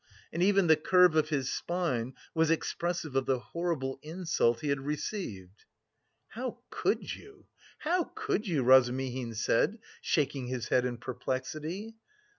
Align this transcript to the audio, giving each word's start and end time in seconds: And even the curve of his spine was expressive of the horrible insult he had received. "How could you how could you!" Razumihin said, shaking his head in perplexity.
And 0.33 0.41
even 0.41 0.65
the 0.65 0.75
curve 0.75 1.15
of 1.15 1.29
his 1.29 1.53
spine 1.53 2.15
was 2.33 2.49
expressive 2.49 3.15
of 3.15 3.27
the 3.27 3.37
horrible 3.37 3.99
insult 4.01 4.61
he 4.61 4.69
had 4.69 4.79
received. 4.83 5.65
"How 6.29 6.63
could 6.71 7.13
you 7.13 7.45
how 7.77 8.05
could 8.15 8.47
you!" 8.47 8.63
Razumihin 8.63 9.35
said, 9.35 9.77
shaking 10.01 10.47
his 10.47 10.69
head 10.69 10.85
in 10.85 10.97
perplexity. 10.97 11.97